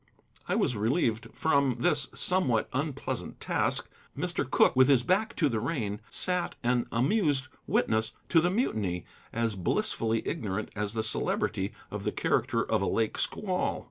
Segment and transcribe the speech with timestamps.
[0.47, 3.87] I was relieved from this somewhat unpleasant task.
[4.17, 4.49] Mr.
[4.49, 9.53] Cooke, with his back to the rain, sat an amused witness to the mutiny, as
[9.55, 13.79] blissfully ignorant as the Celebrity of the character of a lake squall.